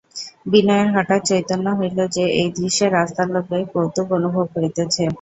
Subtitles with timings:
[0.45, 5.03] বিনয়ের হঠাৎ চৈতন্য হইল যে, এই দৃশ্যে রাস্তার লোকে কৌতুক অনুভব করিতেছে।